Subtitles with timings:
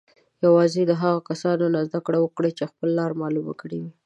[0.45, 3.91] یوازې د هغو کسانو نه زده کړه وکړئ چې خپله لاره معلومه کړې وي.